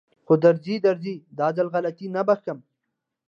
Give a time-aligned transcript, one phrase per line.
[0.25, 2.57] خو درځي درځي دا ځل غلطي نه بښم.